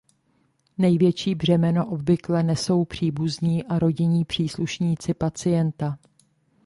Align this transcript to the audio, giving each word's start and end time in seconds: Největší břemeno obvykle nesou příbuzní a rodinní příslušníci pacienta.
Největší 0.77 1.35
břemeno 1.35 1.85
obvykle 1.89 2.43
nesou 2.43 2.85
příbuzní 2.85 3.63
a 3.63 3.79
rodinní 3.79 4.25
příslušníci 4.25 5.13
pacienta. 5.13 5.97